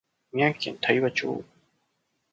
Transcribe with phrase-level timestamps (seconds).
[0.33, 1.43] 宮城県大和町